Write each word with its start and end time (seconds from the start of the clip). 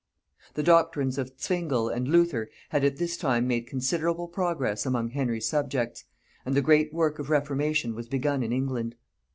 The 0.55 0.63
doctrines 0.63 1.19
of 1.19 1.31
Zwingle 1.39 1.87
and 1.87 2.07
of 2.07 2.11
Luther 2.13 2.49
had 2.69 2.83
at 2.83 2.97
this 2.97 3.15
time 3.17 3.47
made 3.47 3.67
considerable 3.67 4.27
progress 4.27 4.83
among 4.83 5.11
Henry's 5.11 5.45
subjects, 5.47 6.05
and 6.43 6.55
the 6.55 6.61
great 6.63 6.91
work 6.91 7.19
of 7.19 7.29
reformation 7.29 7.93
was 7.93 8.07
begun 8.09 8.41
in 8.41 8.51
England. 8.51 8.95